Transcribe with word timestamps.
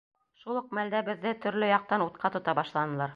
Шул 0.43 0.55
уҡ 0.61 0.71
мәлдә 0.77 1.01
беҙҙе 1.09 1.33
төрлө 1.45 1.69
яҡтан 1.75 2.05
утҡа 2.09 2.33
тота 2.37 2.57
башланылар. 2.61 3.09